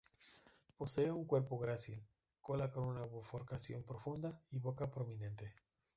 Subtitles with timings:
[0.79, 2.03] Posee un cuerpo grácil,
[2.41, 5.53] cola con una bifurcación profunda y boca prominente.